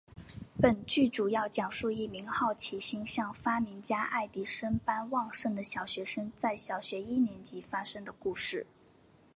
[0.59, 8.65] 本剧主要讲述一名好奇心像发明家爱迪生般旺盛的小学生在小学一年级发生的故事。